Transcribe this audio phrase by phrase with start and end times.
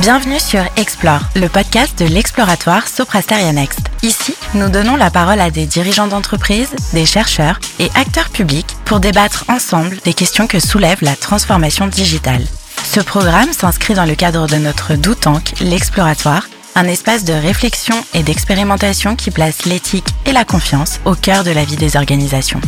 [0.00, 3.80] Bienvenue sur Explore, le podcast de l'exploratoire Soprasteria Next.
[4.02, 9.00] Ici, nous donnons la parole à des dirigeants d'entreprise, des chercheurs et acteurs publics pour
[9.00, 12.46] débattre ensemble des questions que soulève la transformation digitale.
[12.84, 16.46] Ce programme s'inscrit dans le cadre de notre Do Tank, l'exploratoire,
[16.76, 21.50] un espace de réflexion et d'expérimentation qui place l'éthique et la confiance au cœur de
[21.50, 22.60] la vie des organisations.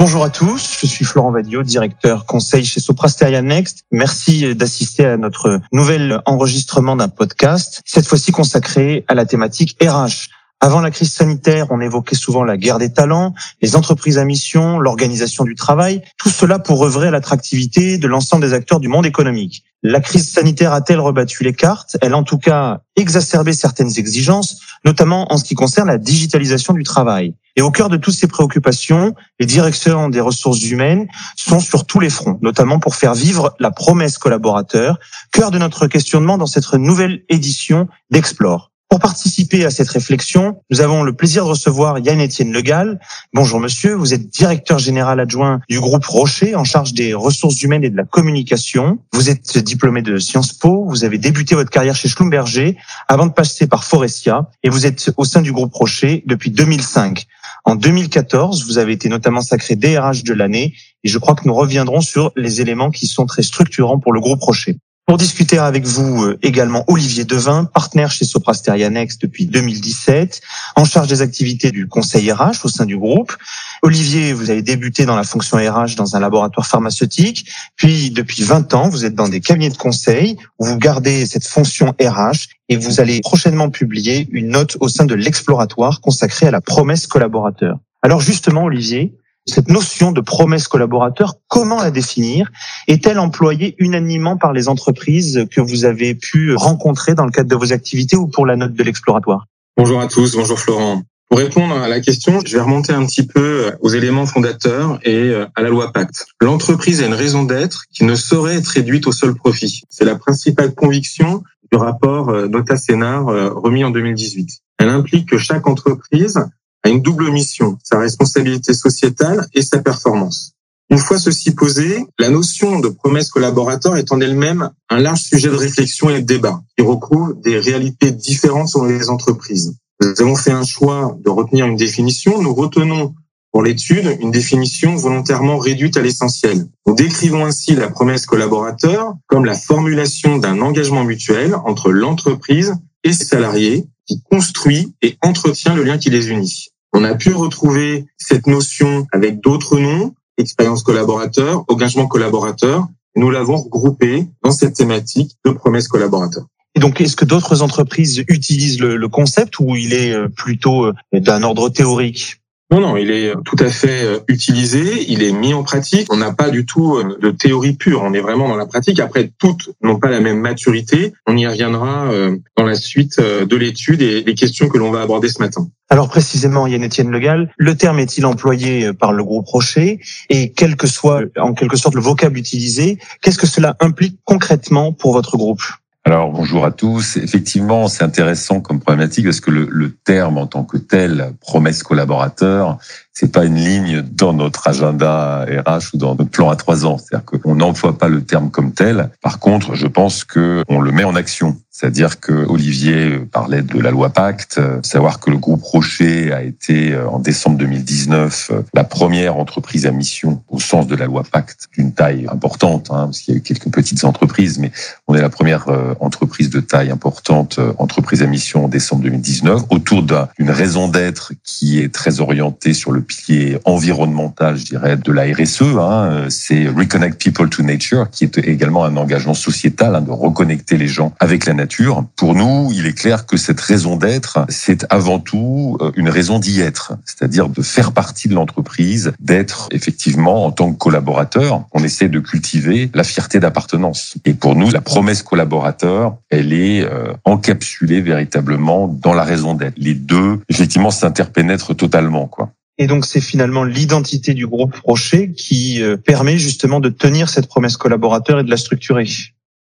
[0.00, 3.84] Bonjour à tous, je suis Florent Vadio, directeur conseil chez Soprasteria Next.
[3.92, 10.30] Merci d'assister à notre nouvel enregistrement d'un podcast, cette fois-ci consacré à la thématique RH.
[10.58, 14.78] Avant la crise sanitaire, on évoquait souvent la guerre des talents, les entreprises à mission,
[14.78, 19.04] l'organisation du travail, tout cela pour œuvrer à l'attractivité de l'ensemble des acteurs du monde
[19.04, 19.64] économique.
[19.82, 21.96] La crise sanitaire a-t-elle rebattu les cartes?
[22.02, 26.74] Elle a en tout cas exacerbé certaines exigences, notamment en ce qui concerne la digitalisation
[26.74, 27.34] du travail.
[27.56, 31.98] Et au cœur de toutes ces préoccupations, les directeurs des ressources humaines sont sur tous
[31.98, 34.98] les fronts, notamment pour faire vivre la promesse collaborateur,
[35.32, 38.70] cœur de notre questionnement dans cette nouvelle édition d'Explore.
[38.90, 42.98] Pour participer à cette réflexion, nous avons le plaisir de recevoir Yann-Étienne Legal.
[43.32, 47.84] Bonjour monsieur, vous êtes directeur général adjoint du groupe Rocher en charge des ressources humaines
[47.84, 48.98] et de la communication.
[49.12, 53.32] Vous êtes diplômé de Sciences Po, vous avez débuté votre carrière chez Schlumberger avant de
[53.32, 57.26] passer par Forestia et vous êtes au sein du groupe Rocher depuis 2005.
[57.64, 60.74] En 2014, vous avez été notamment sacré DRH de l'année
[61.04, 64.18] et je crois que nous reviendrons sur les éléments qui sont très structurants pour le
[64.18, 64.78] groupe Rocher.
[65.10, 70.40] Pour discuter avec vous euh, également Olivier Devin, partenaire chez Soprasteria Next depuis 2017,
[70.76, 73.36] en charge des activités du conseil RH au sein du groupe.
[73.82, 78.72] Olivier, vous avez débuté dans la fonction RH dans un laboratoire pharmaceutique, puis depuis 20
[78.72, 82.76] ans, vous êtes dans des cabinets de conseil où vous gardez cette fonction RH et
[82.76, 87.80] vous allez prochainement publier une note au sein de l'exploratoire consacrée à la promesse collaborateur.
[88.02, 89.12] Alors justement, Olivier,
[89.46, 92.50] cette notion de promesse collaborateur, comment la définir
[92.88, 97.56] Est-elle employée unanimement par les entreprises que vous avez pu rencontrer dans le cadre de
[97.56, 99.46] vos activités ou pour la note de l'exploratoire?
[99.76, 101.02] Bonjour à tous, bonjour Florent.
[101.28, 105.32] Pour répondre à la question, je vais remonter un petit peu aux éléments fondateurs et
[105.54, 106.26] à la loi Pacte.
[106.40, 109.82] L'entreprise a une raison d'être qui ne saurait être réduite au seul profit.
[109.90, 114.50] C'est la principale conviction du rapport Nota Sénard remis en 2018.
[114.78, 116.40] Elle implique que chaque entreprise
[116.82, 120.54] a une double mission, sa responsabilité sociétale et sa performance.
[120.90, 125.48] Une fois ceci posé, la notion de promesse collaborateur est en elle-même un large sujet
[125.48, 129.76] de réflexion et de débat qui recouvre des réalités différentes selon les entreprises.
[130.00, 132.42] Nous avons fait un choix de retenir une définition.
[132.42, 133.14] Nous retenons
[133.52, 136.66] pour l'étude une définition volontairement réduite à l'essentiel.
[136.86, 142.74] Nous décrivons ainsi la promesse collaborateur comme la formulation d'un engagement mutuel entre l'entreprise
[143.04, 146.70] et ses salariés qui construit et entretient le lien qui les unit.
[146.92, 152.88] On a pu retrouver cette notion avec d'autres noms, expérience collaborateur, engagement collaborateur.
[153.14, 156.44] Nous l'avons regroupé dans cette thématique de promesse collaborateur.
[156.74, 160.92] Et donc, est-ce que d'autres entreprises utilisent le, concept ou il est euh, plutôt euh,
[161.12, 162.39] d'un ordre théorique?
[162.72, 166.12] Non, non, il est tout à fait euh, utilisé, il est mis en pratique.
[166.12, 169.00] On n'a pas du tout euh, de théorie pure, on est vraiment dans la pratique.
[169.00, 171.12] Après, toutes n'ont pas la même maturité.
[171.26, 175.02] On y reviendra euh, dans la suite de l'étude et les questions que l'on va
[175.02, 175.68] aborder ce matin.
[175.88, 179.98] Alors précisément, Yann Etienne Legal, le terme est-il employé par le groupe Rocher
[180.28, 184.92] et quel que soit en quelque sorte le vocable utilisé, qu'est-ce que cela implique concrètement
[184.92, 185.62] pour votre groupe?
[186.10, 187.16] Alors bonjour à tous.
[187.18, 191.82] Effectivement, c'est intéressant comme problématique parce que le, le, terme en tant que tel, promesse
[191.84, 192.78] collaborateur,
[193.20, 196.96] c'est pas une ligne dans notre agenda RH ou dans notre plan à trois ans.
[196.96, 199.10] C'est-à-dire qu'on n'emploie pas le terme comme tel.
[199.20, 201.58] Par contre, je pense que on le met en action.
[201.70, 206.94] C'est-à-dire que Olivier parlait de la loi Pacte, savoir que le groupe Rocher a été
[206.96, 211.92] en décembre 2019 la première entreprise à mission au sens de la loi Pacte d'une
[211.92, 214.72] taille importante, hein, parce qu'il y a eu quelques petites entreprises, mais
[215.08, 215.68] on est la première
[216.00, 221.80] entreprise de taille importante, entreprise à mission en décembre 2019, autour d'une raison d'être qui
[221.80, 225.62] est très orientée sur le pilier environnemental, je dirais, de la RSE.
[225.62, 230.76] Hein, c'est Reconnect People to Nature, qui est également un engagement sociétal hein, de reconnecter
[230.76, 232.04] les gens avec la nature.
[232.16, 236.38] Pour nous, il est clair que cette raison d'être, c'est avant tout euh, une raison
[236.38, 241.64] d'y être, c'est-à-dire de faire partie de l'entreprise, d'être effectivement en tant que collaborateur.
[241.72, 244.14] On essaie de cultiver la fierté d'appartenance.
[244.24, 249.74] Et pour nous, la promesse collaborateur, elle est euh, encapsulée véritablement dans la raison d'être.
[249.76, 252.52] Les deux, effectivement, s'interpénètrent totalement, quoi.
[252.80, 257.46] Et donc c'est finalement l'identité du groupe Rocher qui euh, permet justement de tenir cette
[257.46, 259.06] promesse collaborateur et de la structurer.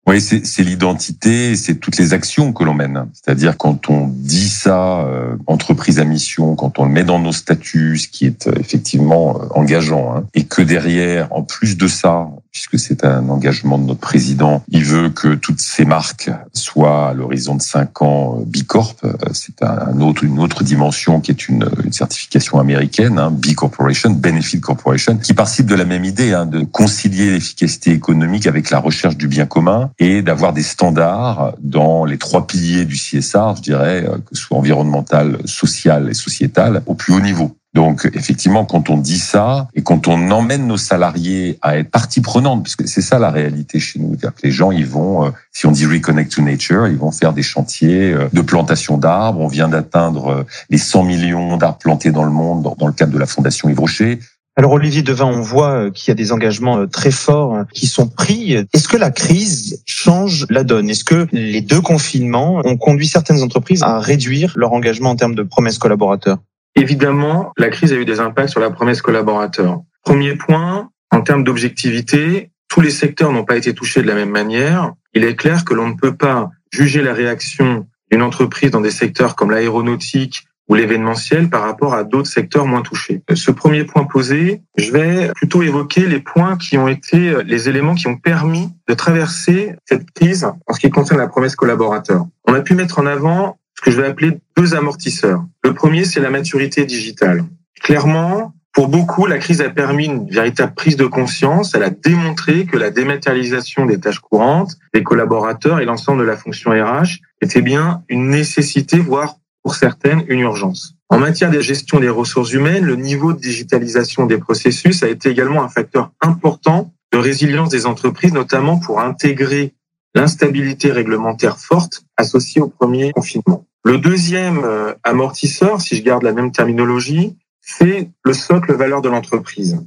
[0.06, 3.06] Oui, c'est l'identité, c'est toutes les actions que l'on mène.
[3.12, 7.32] C'est-à-dire quand on dit ça, euh, entreprise à mission, quand on le met dans nos
[7.32, 12.28] statuts, ce qui est euh, effectivement engageant, hein, et que derrière, en plus de ça,
[12.58, 14.64] puisque c'est un engagement de notre président.
[14.68, 18.96] Il veut que toutes ces marques soient à l'horizon de cinq ans Bicorp.
[19.32, 24.60] C'est un autre, une autre dimension qui est une, certification américaine, hein, B Corporation, Benefit
[24.60, 29.16] Corporation, qui participe de la même idée hein, de concilier l'efficacité économique avec la recherche
[29.16, 34.04] du bien commun et d'avoir des standards dans les trois piliers du CSR, je dirais,
[34.28, 37.57] que ce soit environnemental, social et sociétal, au plus haut niveau.
[37.74, 42.20] Donc effectivement, quand on dit ça et quand on emmène nos salariés à être partie
[42.20, 45.30] prenante, parce que c'est ça la réalité chez nous, que les gens ils vont, euh,
[45.52, 49.40] si on dit reconnect to nature, ils vont faire des chantiers euh, de plantation d'arbres.
[49.40, 53.12] On vient d'atteindre euh, les 100 millions d'arbres plantés dans le monde dans le cadre
[53.12, 54.18] de la Fondation Yves Rocher.
[54.56, 58.54] Alors Olivier Devin, on voit qu'il y a des engagements très forts qui sont pris.
[58.54, 60.90] Est-ce que la crise change la donne?
[60.90, 65.36] Est-ce que les deux confinements ont conduit certaines entreprises à réduire leur engagement en termes
[65.36, 66.38] de promesses collaborateurs?
[66.78, 69.80] Évidemment, la crise a eu des impacts sur la promesse collaborateur.
[70.04, 74.30] Premier point, en termes d'objectivité, tous les secteurs n'ont pas été touchés de la même
[74.30, 74.92] manière.
[75.12, 78.92] Il est clair que l'on ne peut pas juger la réaction d'une entreprise dans des
[78.92, 83.22] secteurs comme l'aéronautique ou l'événementiel par rapport à d'autres secteurs moins touchés.
[83.34, 87.96] Ce premier point posé, je vais plutôt évoquer les points qui ont été les éléments
[87.96, 92.26] qui ont permis de traverser cette crise en ce qui concerne la promesse collaborateur.
[92.46, 95.44] On a pu mettre en avant ce que je vais appeler deux amortisseurs.
[95.62, 97.44] Le premier, c'est la maturité digitale.
[97.80, 101.76] Clairement, pour beaucoup, la crise a permis une véritable prise de conscience.
[101.76, 106.36] Elle a démontré que la dématérialisation des tâches courantes, des collaborateurs et l'ensemble de la
[106.36, 110.96] fonction RH était bien une nécessité, voire pour certaines, une urgence.
[111.08, 115.28] En matière de gestion des ressources humaines, le niveau de digitalisation des processus a été
[115.28, 119.74] également un facteur important de résilience des entreprises, notamment pour intégrer
[120.14, 123.66] l'instabilité réglementaire forte associée au premier confinement.
[123.84, 129.08] Le deuxième euh, amortisseur, si je garde la même terminologie, c'est le socle valeur de
[129.08, 129.78] l'entreprise.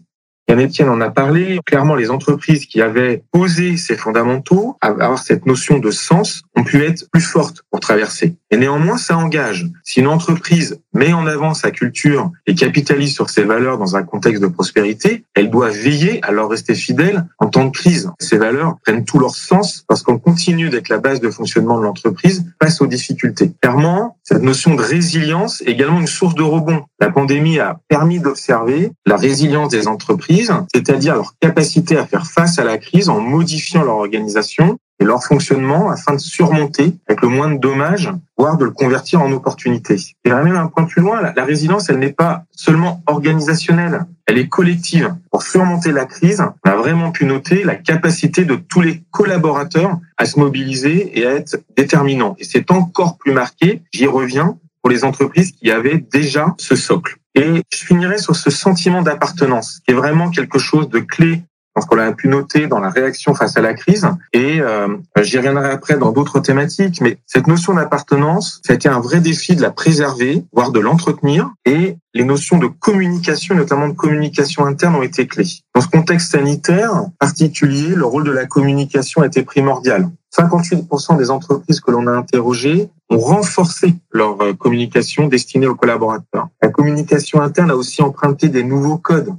[0.47, 1.59] Yann Etienne en a parlé.
[1.65, 6.83] Clairement, les entreprises qui avaient posé ces fondamentaux, avoir cette notion de sens, ont pu
[6.83, 8.35] être plus fortes pour traverser.
[8.49, 9.65] Et néanmoins, ça engage.
[9.83, 14.03] Si une entreprise met en avant sa culture et capitalise sur ses valeurs dans un
[14.03, 18.11] contexte de prospérité, elle doit veiller à leur rester fidèle en temps de crise.
[18.19, 21.83] Ces valeurs prennent tout leur sens parce qu'on continue d'être la base de fonctionnement de
[21.83, 23.53] l'entreprise face aux difficultés.
[23.61, 26.83] Clairement, cette notion de résilience est également une source de rebond.
[26.99, 32.59] La pandémie a permis d'observer la résilience des entreprises, c'est-à-dire leur capacité à faire face
[32.59, 37.27] à la crise en modifiant leur organisation et leur fonctionnement afin de surmonter avec le
[37.27, 39.95] moins de dommages, voire de le convertir en opportunité.
[40.23, 44.47] Et même un point plus loin, la résilience, elle n'est pas seulement organisationnelle, elle est
[44.47, 45.15] collective.
[45.31, 49.97] Pour surmonter la crise, on a vraiment pu noter la capacité de tous les collaborateurs
[50.17, 52.35] à se mobiliser et à être déterminants.
[52.37, 57.17] Et c'est encore plus marqué, j'y reviens, pour les entreprises qui avaient déjà ce socle.
[57.35, 61.43] Et je finirai sur ce sentiment d'appartenance, qui est vraiment quelque chose de clé
[61.85, 64.07] qu'on a pu noter dans la réaction face à la crise.
[64.33, 64.87] Et euh,
[65.21, 69.19] j'y reviendrai après dans d'autres thématiques, mais cette notion d'appartenance, ça a été un vrai
[69.19, 71.49] défi de la préserver, voire de l'entretenir.
[71.65, 75.47] Et les notions de communication, notamment de communication interne, ont été clés.
[75.75, 80.09] Dans ce contexte sanitaire particulier, le rôle de la communication a été primordial.
[80.37, 86.47] 58% des entreprises que l'on a interrogées ont renforcé leur euh, communication destinée aux collaborateurs.
[86.61, 89.33] La communication interne a aussi emprunté des nouveaux codes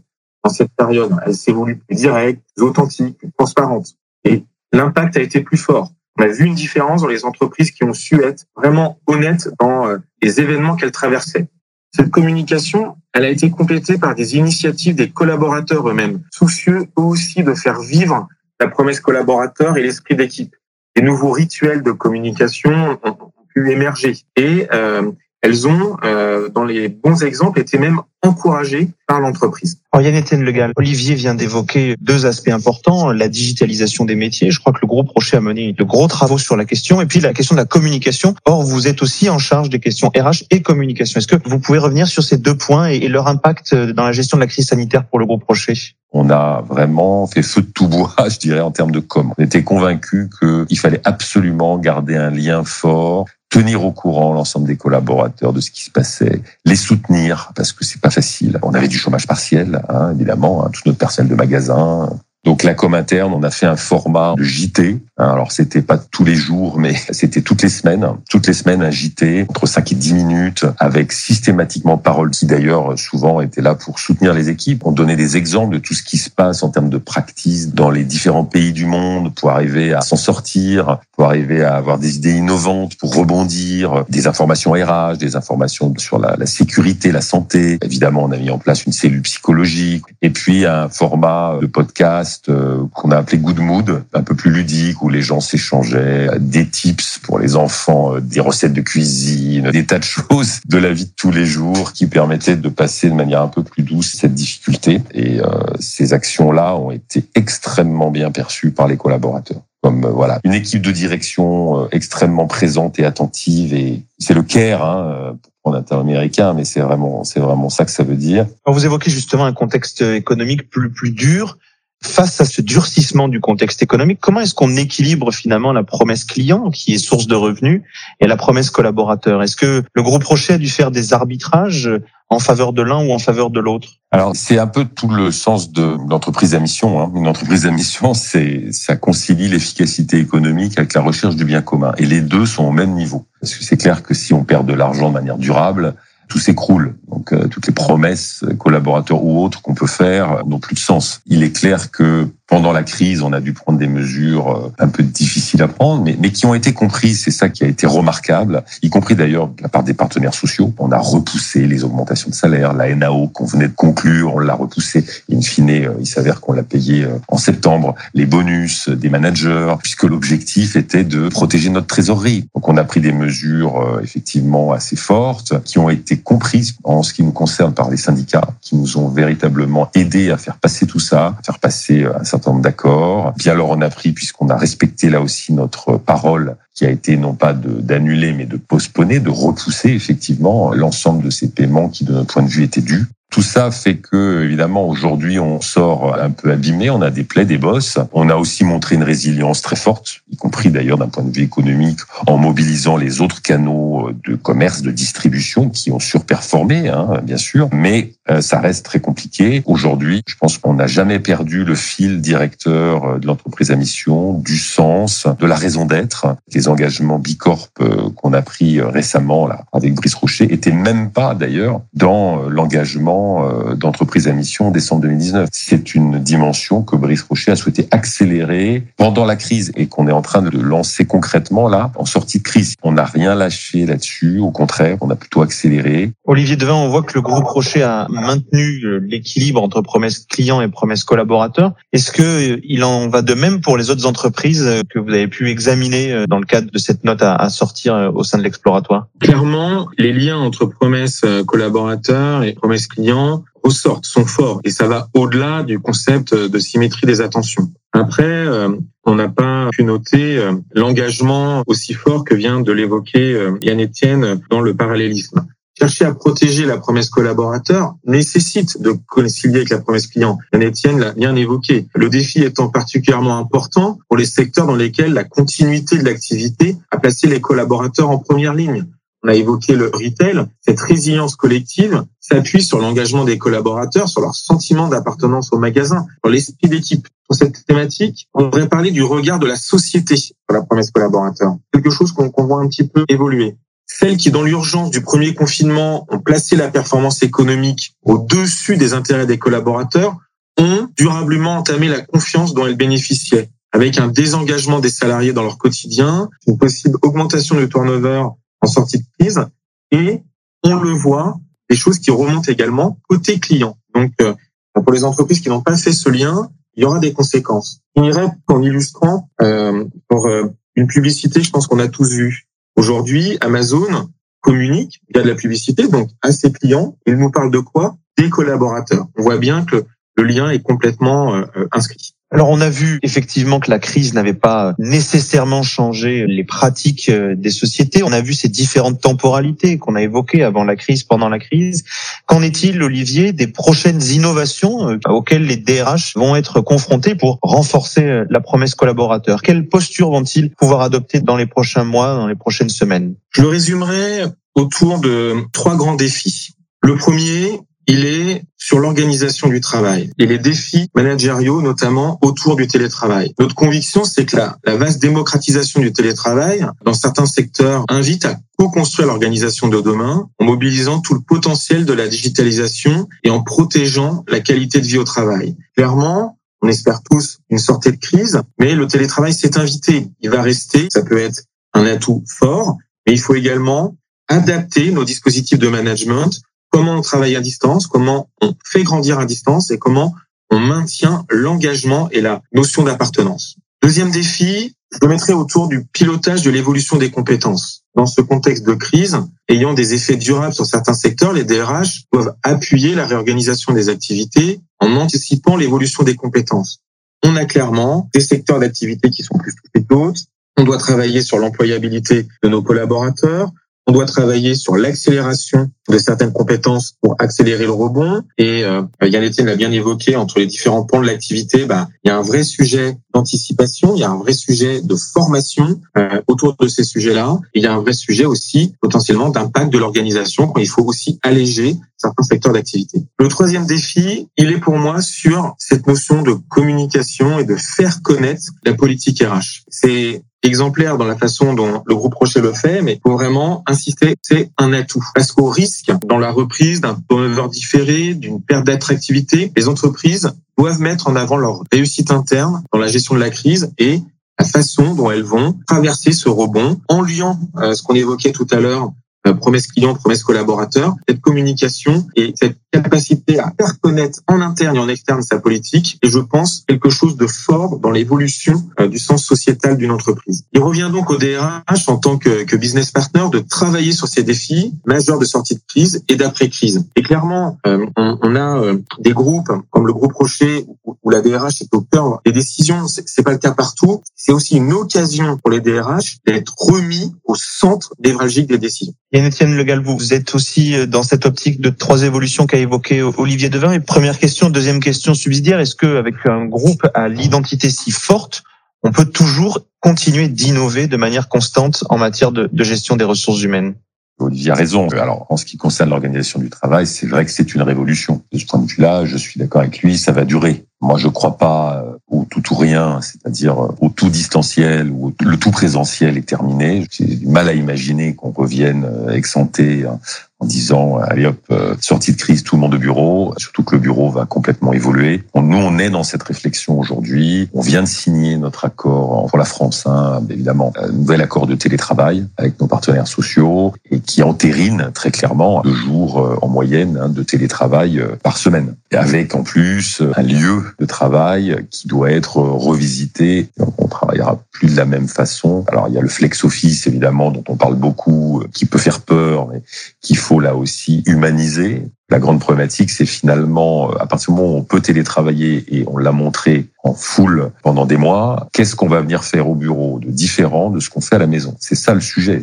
[0.45, 1.13] dans cette période.
[1.25, 3.95] Elle s'est voulue plus directe, plus authentique, plus transparente.
[4.25, 5.91] Et l'impact a été plus fort.
[6.19, 9.89] On a vu une différence dans les entreprises qui ont su être vraiment honnêtes dans
[9.89, 11.49] euh, les événements qu'elles traversaient.
[11.95, 17.43] Cette communication, elle a été complétée par des initiatives des collaborateurs eux-mêmes, soucieux eux aussi
[17.43, 18.29] de faire vivre
[18.61, 20.55] la promesse collaborateur et l'esprit d'équipe.
[20.97, 23.17] Des nouveaux rituels de communication ont
[23.55, 25.11] pu émerger et euh,
[25.43, 29.79] elles ont, euh, dans les bons exemples, été même encouragées par l'entreprise.
[29.91, 34.53] Alors Yann Etienne Legal, Olivier vient d'évoquer deux aspects importants, la digitalisation des métiers.
[34.53, 37.07] Je crois que le groupe Rocher a mené de gros travaux sur la question, et
[37.07, 38.35] puis la question de la communication.
[38.45, 41.19] Or, vous êtes aussi en charge des questions RH et communication.
[41.19, 44.37] Est-ce que vous pouvez revenir sur ces deux points et leur impact dans la gestion
[44.37, 45.75] de la crise sanitaire pour le groupe Rocher
[46.15, 49.33] on a vraiment fait feu de tout bois, je dirais, en termes de com.
[49.39, 54.77] On était convaincus qu'il fallait absolument garder un lien fort tenir au courant l'ensemble des
[54.77, 58.59] collaborateurs de ce qui se passait, les soutenir parce que c'est pas facile.
[58.63, 62.09] On avait du chômage partiel, hein, évidemment, hein, tout notre personnel de magasin,
[62.45, 64.99] donc la com interne, on a fait un format de JT.
[65.17, 68.05] Hein, alors c'était pas tous les jours, mais c'était toutes les semaines.
[68.29, 72.99] Toutes les semaines un JT entre 5 et 10 minutes avec systématiquement parole qui d'ailleurs
[72.99, 74.85] souvent était là pour soutenir les équipes.
[74.85, 77.91] On donnait des exemples de tout ce qui se passe en termes de practice dans
[77.91, 82.17] les différents pays du monde pour arriver à s'en sortir, pour arriver à avoir des
[82.17, 87.79] idées innovantes pour rebondir, des informations RH, des informations sur la, la sécurité, la santé.
[87.83, 92.32] Évidemment, on a mis en place une cellule psychologique et puis un format de podcast
[92.49, 96.67] euh, qu'on a appelé Good Mood, un peu plus ludique où les gens s'échangeaient des
[96.67, 100.93] tips pour les enfants, euh, des recettes de cuisine, des tas de choses de la
[100.93, 104.15] vie de tous les jours qui permettaient de passer de manière un peu plus douce
[104.19, 105.03] cette difficulté.
[105.13, 105.47] Et euh,
[105.79, 110.93] ces actions-là ont été extrêmement bien perçues par les collaborateurs comme voilà une équipe de
[110.93, 116.81] direction extrêmement présente et attentive et c'est le CARE hein, pour prendre un mais c'est
[116.81, 118.47] vraiment c'est vraiment ça que ça veut dire.
[118.67, 121.59] Vous évoquez justement un contexte économique plus plus dur
[122.03, 126.71] face à ce durcissement du contexte économique, comment est-ce qu'on équilibre finalement la promesse client,
[126.71, 127.83] qui est source de revenus,
[128.21, 129.43] et la promesse collaborateur?
[129.43, 131.91] Est-ce que le groupe Rocher a dû faire des arbitrages
[132.29, 133.89] en faveur de l'un ou en faveur de l'autre?
[134.11, 137.01] Alors c'est un peu tout le sens de l'entreprise à mission.
[137.01, 137.13] Hein.
[137.15, 141.93] Une entreprise à mission, c'est ça concilie l'efficacité économique avec la recherche du bien commun,
[141.99, 143.27] et les deux sont au même niveau.
[143.41, 145.95] Parce que c'est clair que si on perd de l'argent de manière durable,
[146.29, 146.95] tout s'écroule.
[147.09, 151.21] Donc euh, toutes les promesses, collaborateurs ou autres qu'on peut faire n'ont plus de sens.
[151.27, 154.89] Il est clair que pendant la crise, on a dû prendre des mesures euh, un
[154.89, 157.23] peu difficiles à prendre, mais, mais qui ont été comprises.
[157.23, 160.71] C'est ça qui a été remarquable, y compris d'ailleurs de la part des partenaires sociaux.
[160.77, 164.53] On a repoussé les augmentations de salaire, la NAO qu'on venait de conclure, on l'a
[164.53, 165.03] repoussé.
[165.33, 167.95] In fine, euh, il s'avère qu'on l'a payé euh, en septembre.
[168.13, 172.45] Les bonus des managers, puisque l'objectif était de protéger notre trésorerie.
[172.55, 177.15] Donc on a pris des mesures effectivement assez fortes, qui ont été comprises en ce
[177.15, 181.01] qui nous concerne par les syndicats, qui nous ont véritablement aidés à faire passer tout
[181.01, 183.33] ça, à faire passer un certain d'accord.
[183.39, 187.17] Puis alors on a pris, puisqu'on a respecté là aussi notre parole, qui a été
[187.17, 192.13] non pas d'annuler, mais de postponer, de repousser effectivement l'ensemble de ces paiements qui, de
[192.13, 193.07] notre point de vue, étaient dus.
[193.31, 197.47] Tout ça fait que, évidemment, aujourd'hui, on sort un peu abîmé, on a des plaies,
[197.47, 197.99] des bosses.
[198.13, 200.21] On a aussi montré une résilience très forte,
[200.53, 204.91] compris d'ailleurs d'un point de vue économique, en mobilisant les autres canaux de commerce, de
[204.91, 207.71] distribution qui ont surperformé, hein, bien sûr.
[207.73, 209.63] Mais euh, ça reste très compliqué.
[209.65, 214.35] Aujourd'hui, je pense qu'on n'a jamais perdu le fil directeur euh, de l'entreprise à mission,
[214.35, 216.27] du sens, de la raison d'être.
[216.53, 221.35] Les engagements Bicorp euh, qu'on a pris récemment là avec Brice Rocher étaient même pas
[221.35, 225.49] d'ailleurs dans l'engagement euh, d'entreprise à mission en décembre 2019.
[225.51, 230.13] C'est une dimension que Brice Rocher a souhaité accélérer pendant la crise et qu'on est
[230.13, 232.75] en train de lancer concrètement là en sortie de crise.
[232.83, 236.13] On n'a rien lâché là-dessus, au contraire, on a plutôt accéléré.
[236.25, 240.61] Olivier Devin, on voit que le groupe Rocher a maintenu euh, l'équilibre entre promesses clients
[240.61, 241.73] et promesses collaborateurs.
[241.93, 245.29] Est-ce que euh, il en va de même pour les autres entreprises que vous avez
[245.29, 249.07] pu examiner dans le cadre de cette note à sortir au sein de l'exploratoire?
[249.21, 255.09] Clairement, les liens entre promesses collaborateurs et promesses clients ressortent, sont forts, et ça va
[255.15, 257.71] au-delà du concept de symétrie des attentions.
[257.93, 258.71] Après, euh,
[259.05, 263.83] on n'a pas pu noter euh, l'engagement aussi fort que vient de l'évoquer euh, Yann
[263.83, 265.47] Etienne dans le parallélisme.
[265.79, 270.39] Chercher à protéger la promesse collaborateur nécessite de concilier avec la promesse client.
[270.53, 271.87] Yann Etienne l'a bien évoqué.
[271.95, 276.99] Le défi étant particulièrement important pour les secteurs dans lesquels la continuité de l'activité a
[276.99, 278.87] placé les collaborateurs en première ligne
[279.23, 284.35] on a évoqué le retail, cette résilience collective s'appuie sur l'engagement des collaborateurs, sur leur
[284.35, 287.07] sentiment d'appartenance au magasin, sur l'esprit d'équipe.
[287.29, 291.57] Pour cette thématique, on devrait parler du regard de la société sur la promesse collaborateur.
[291.73, 293.57] Quelque chose qu'on voit un petit peu évoluer.
[293.87, 299.27] Celles qui, dans l'urgence du premier confinement, ont placé la performance économique au-dessus des intérêts
[299.27, 300.17] des collaborateurs,
[300.59, 305.57] ont durablement entamé la confiance dont elles bénéficiaient avec un désengagement des salariés dans leur
[305.57, 308.25] quotidien, une possible augmentation du turnover
[308.63, 309.45] en sortie de crise.
[309.91, 310.23] Et
[310.65, 311.39] on le voit,
[311.69, 313.77] des choses qui remontent également côté client.
[313.95, 314.35] Donc, euh,
[314.75, 317.81] pour les entreprises qui n'ont pas fait ce lien, il y aura des conséquences.
[317.95, 320.45] Je finirai en illustrant euh, pour euh,
[320.77, 322.47] une publicité, je pense qu'on a tous vu.
[322.77, 324.09] Aujourd'hui, Amazon
[324.41, 327.97] communique via de la publicité, donc à ses clients, il nous parle de quoi?
[328.17, 329.07] Des collaborateurs.
[329.17, 329.85] On voit bien que
[330.17, 332.15] le lien est complètement inscrit.
[332.33, 337.35] Alors on a vu effectivement que la crise n'avait pas nécessairement changé les pratiques euh,
[337.37, 338.03] des sociétés.
[338.03, 341.85] On a vu ces différentes temporalités qu'on a évoquées avant la crise, pendant la crise.
[342.25, 348.05] Qu'en est-il, Olivier, des prochaines innovations euh, auxquelles les DRH vont être confrontés pour renforcer
[348.05, 349.43] euh, la promesse collaborateur?
[349.43, 353.15] Quelle posture vont-ils pouvoir adopter dans les prochains mois, dans les prochaines semaines?
[353.33, 354.25] Je le résumerai
[354.55, 356.55] autour de trois grands défis.
[356.83, 358.43] Le premier, il est
[358.73, 363.35] sur l'organisation du travail et les défis managériaux, notamment autour du télétravail.
[363.39, 368.39] Notre conviction, c'est que la, la, vaste démocratisation du télétravail dans certains secteurs invite à
[368.57, 374.25] co-construire l'organisation de demain en mobilisant tout le potentiel de la digitalisation et en protégeant
[374.27, 375.55] la qualité de vie au travail.
[375.77, 380.09] Clairement, on espère tous une sortie de crise, mais le télétravail s'est invité.
[380.23, 381.43] Il va rester, ça peut être
[381.75, 383.99] un atout fort, mais il faut également
[384.29, 386.41] adapter nos dispositifs de management,
[386.73, 390.15] comment on travaille à distance, comment on fait grandir à distance et comment
[390.51, 393.57] on maintient l'engagement et la notion d'appartenance.
[393.83, 397.85] Deuxième défi, je le mettrai autour du pilotage de l'évolution des compétences.
[397.95, 402.35] Dans ce contexte de crise, ayant des effets durables sur certains secteurs, les DRH doivent
[402.43, 406.81] appuyer la réorganisation des activités en anticipant l'évolution des compétences.
[407.23, 410.21] On a clairement des secteurs d'activité qui sont plus touchés que d'autres.
[410.59, 413.51] On doit travailler sur l'employabilité de nos collaborateurs.
[413.87, 418.23] On doit travailler sur l'accélération de certaines compétences pour accélérer le rebond.
[418.39, 422.09] Et euh, Yann Etienne l'a bien évoqué, entre les différents pans de l'activité, bah, il
[422.09, 426.21] y a un vrai sujet d'anticipation, il y a un vrai sujet de formation euh,
[426.29, 427.39] autour de ces sujets-là.
[427.55, 431.19] il y a un vrai sujet aussi potentiellement d'impact de l'organisation quand il faut aussi
[431.23, 433.05] alléger certains secteurs d'activité.
[433.19, 438.03] Le troisième défi, il est pour moi sur cette notion de communication et de faire
[438.03, 439.65] connaître la politique RH.
[439.69, 444.17] C'est exemplaire dans la façon dont le groupe Rocher le fait, mais pour vraiment insister,
[444.23, 445.05] c'est un atout.
[445.15, 450.81] Parce qu'au risque, dans la reprise d'un turnover différé, d'une perte d'attractivité, les entreprises doivent
[450.81, 454.01] mettre en avant leur réussite interne dans la gestion de la crise et
[454.39, 458.47] la façon dont elles vont traverser ce rebond en liant euh, ce qu'on évoquait tout
[458.51, 458.93] à l'heure
[459.27, 464.77] euh, promesse client, promesse collaborateur, cette communication et cette capacité à faire connaître en interne
[464.77, 468.89] et en externe sa politique et je pense quelque chose de fort dans l'évolution euh,
[468.89, 470.45] du sens sociétal d'une entreprise.
[470.53, 474.75] Il revient donc au DRH en tant que, business partner de travailler sur ces défis
[474.87, 476.87] majeurs de sortie de crise et d'après-crise.
[476.97, 480.67] Et clairement, euh, on, a des groupes comme le groupe Rocher
[481.03, 482.87] où la DRH est au cœur des décisions.
[482.87, 484.03] C'est pas le cas partout.
[484.15, 488.95] C'est aussi une occasion pour les DRH d'être remis au centre névralgique des décisions.
[489.13, 492.59] Yann Etienne Le Galbou, vous êtes aussi euh, dans cette optique de trois évolutions qu'a
[492.63, 493.73] évoqué Olivier Devin.
[493.73, 498.43] Et première question, deuxième question subsidiaire, est-ce qu'avec un groupe à l'identité si forte,
[498.83, 503.75] on peut toujours continuer d'innover de manière constante en matière de, gestion des ressources humaines?
[504.19, 504.89] Olivier a raison.
[504.89, 508.23] Alors, en ce qui concerne l'organisation du travail, c'est vrai que c'est une révolution.
[508.33, 510.65] De ce point de vue-là, je suis d'accord avec lui, ça va durer.
[510.81, 515.15] Moi, je crois pas euh, au tout ou rien, c'est-à-dire euh, au tout distanciel ou
[515.21, 516.87] le tout présentiel est terminé.
[516.91, 519.99] J'ai du mal à imaginer qu'on revienne euh, exsanté hein,
[520.43, 523.81] en disant allez hop sortie de crise tout le monde au bureau surtout que le
[523.81, 528.37] bureau va complètement évoluer nous on est dans cette réflexion aujourd'hui on vient de signer
[528.37, 533.09] notre accord pour la France hein, évidemment un nouvel accord de télétravail avec nos partenaires
[533.09, 538.75] sociaux et qui entérine très clairement deux jours en moyenne hein, de télétravail par semaine
[538.91, 543.49] et avec en plus un lieu de travail qui doit être revisité.
[543.59, 545.65] Donc on travaillera plus de la même façon.
[545.69, 549.01] Alors il y a le flex office évidemment dont on parle beaucoup, qui peut faire
[549.01, 549.63] peur, mais
[550.01, 551.85] qu'il faut là aussi humaniser.
[552.13, 555.97] La grande problématique, c'est finalement, à partir du moment où on peut télétravailler, et on
[555.97, 560.11] l'a montré en full pendant des mois, qu'est-ce qu'on va venir faire au bureau de
[560.11, 561.57] différent de ce qu'on fait à la maison?
[561.59, 562.43] C'est ça le sujet.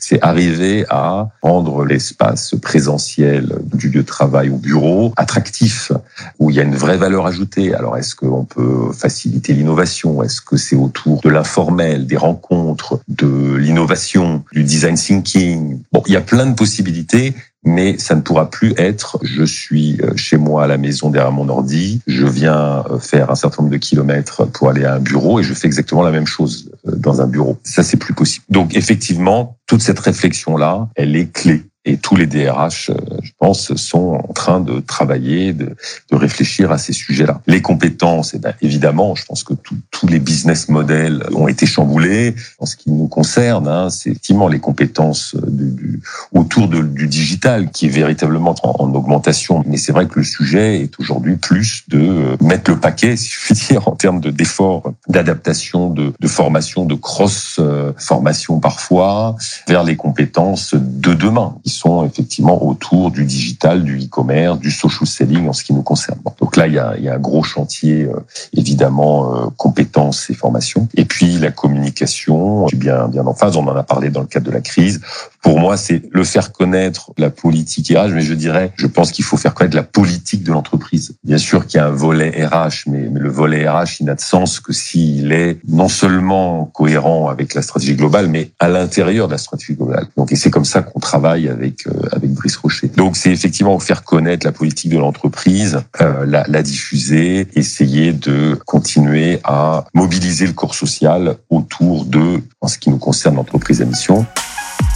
[0.00, 5.92] C'est arriver à rendre l'espace présentiel du lieu de travail au bureau attractif,
[6.40, 7.72] où il y a une vraie valeur ajoutée.
[7.72, 10.24] Alors, est-ce qu'on peut faciliter l'innovation?
[10.24, 15.82] Est-ce que c'est autour de l'informel, des rencontres, de l'innovation, du design thinking?
[15.92, 17.32] Bon, il y a plein de possibilités
[17.64, 21.32] mais ça ne pourra plus être je suis euh, chez moi à la maison derrière
[21.32, 25.00] mon ordi, je viens euh, faire un certain nombre de kilomètres pour aller à un
[25.00, 27.58] bureau et je fais exactement la même chose euh, dans un bureau.
[27.62, 28.44] Ça, c'est plus possible.
[28.48, 31.64] Donc, effectivement, toute cette réflexion-là, elle est clé.
[31.86, 35.76] Et tous les DRH, euh, je pense, sont en train de travailler, de,
[36.10, 37.40] de réfléchir à ces sujets-là.
[37.46, 39.52] Les compétences, eh ben, évidemment, je pense que
[39.90, 42.34] tous les business models ont été chamboulés.
[42.58, 46.00] En ce qui nous concerne, hein, c'est effectivement les compétences du,
[46.32, 49.62] autour de, du digital qui est véritablement en, en augmentation.
[49.66, 53.28] Mais c'est vrai que le sujet est aujourd'hui plus de euh, mettre le paquet, si
[53.30, 59.36] je puis dire, en termes d'efforts, d'adaptation, de, de, formation, de cross-formation euh, parfois,
[59.68, 65.48] vers les compétences de demain sont effectivement autour du digital, du e-commerce, du social selling
[65.48, 66.18] en ce qui nous concerne.
[66.40, 68.14] Donc là, il y a, il y a un gros chantier, euh,
[68.56, 70.88] évidemment, euh, compétences et formations.
[70.96, 74.46] Et puis la communication, bien, bien en phase, on en a parlé dans le cadre
[74.46, 75.00] de la crise.
[75.44, 79.24] Pour moi, c'est le faire connaître la politique RH, mais je dirais, je pense qu'il
[79.24, 81.16] faut faire connaître la politique de l'entreprise.
[81.22, 84.20] Bien sûr qu'il y a un volet RH, mais, le volet RH, il n'a de
[84.20, 89.32] sens que s'il est non seulement cohérent avec la stratégie globale, mais à l'intérieur de
[89.32, 90.06] la stratégie globale.
[90.16, 92.88] Donc, et c'est comme ça qu'on travaille avec avec euh, avec Brice Rocher.
[92.88, 98.58] Donc c'est effectivement faire connaître la politique de l'entreprise, euh, la, la diffuser, essayer de
[98.66, 103.84] continuer à mobiliser le corps social autour de, en ce qui nous concerne, l'entreprise à
[103.84, 104.26] mission.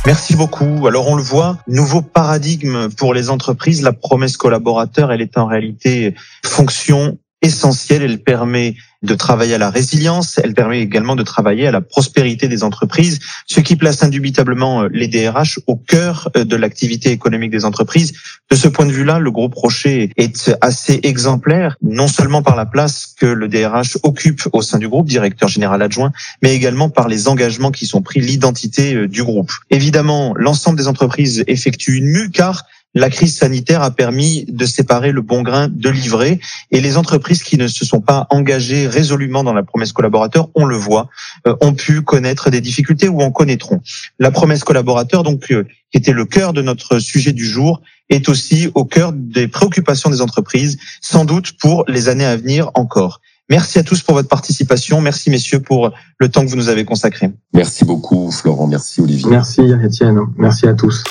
[0.06, 0.86] Merci beaucoup.
[0.86, 3.82] Alors on le voit, nouveau paradigme pour les entreprises.
[3.82, 6.14] La promesse collaborateur, elle est en réalité
[6.44, 8.02] fonction essentielle.
[8.02, 12.48] Elle permet de travailler à la résilience, elle permet également de travailler à la prospérité
[12.48, 17.52] des entreprises, ce qui place indubitablement euh, les DRH au cœur euh, de l'activité économique
[17.52, 18.12] des entreprises.
[18.50, 22.66] De ce point de vue-là, le groupe Rocher est assez exemplaire, non seulement par la
[22.66, 27.06] place que le DRH occupe au sein du groupe, directeur général adjoint, mais également par
[27.06, 29.52] les engagements qui sont pris, l'identité euh, du groupe.
[29.70, 35.12] Évidemment, l'ensemble des entreprises effectue une mue car la crise sanitaire a permis de séparer
[35.12, 39.44] le bon grain de l'ivraie et les entreprises qui ne se sont pas engagées résolument
[39.44, 41.08] dans la promesse collaborateur, on le voit,
[41.46, 43.80] euh, ont pu connaître des difficultés ou en connaîtront.
[44.18, 48.28] La promesse collaborateur, donc, euh, qui était le cœur de notre sujet du jour, est
[48.28, 53.20] aussi au cœur des préoccupations des entreprises, sans doute pour les années à venir encore.
[53.50, 55.00] Merci à tous pour votre participation.
[55.00, 57.30] Merci messieurs pour le temps que vous nous avez consacré.
[57.54, 59.30] Merci beaucoup Florent, merci Olivier.
[59.30, 61.02] Merci Étienne, merci à tous.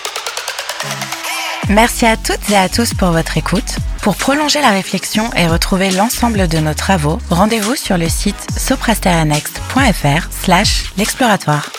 [1.69, 3.75] Merci à toutes et à tous pour votre écoute.
[4.01, 10.29] Pour prolonger la réflexion et retrouver l'ensemble de nos travaux, rendez-vous sur le site soprasterianext.fr
[10.31, 11.69] slash l'exploratoire.